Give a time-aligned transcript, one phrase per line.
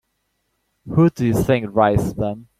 [0.91, 2.47] Who do you think writes them?